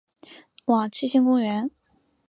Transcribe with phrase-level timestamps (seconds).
[0.65, 1.69] 往七星公园